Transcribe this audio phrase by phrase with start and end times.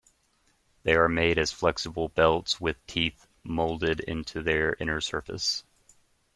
[0.81, 5.63] They are made as flexible belts with teeth moulded onto their inner surface.